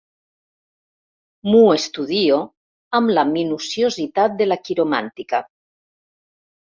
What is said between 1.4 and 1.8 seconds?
M'ho